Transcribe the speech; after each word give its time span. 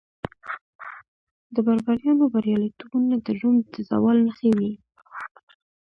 د 1.53 1.55
بربریانو 1.67 2.25
بریالیتوبونه 2.33 3.15
د 3.25 3.27
روم 3.39 3.55
د 3.73 3.75
زوال 3.89 4.17
نښې 4.25 4.49
وې 4.57 4.73